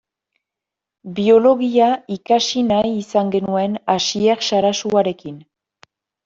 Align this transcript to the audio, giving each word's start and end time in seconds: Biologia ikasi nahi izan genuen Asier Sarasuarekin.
Biologia 1.19 1.89
ikasi 2.15 2.63
nahi 2.71 2.95
izan 3.03 3.29
genuen 3.37 3.77
Asier 3.97 4.43
Sarasuarekin. 4.49 5.39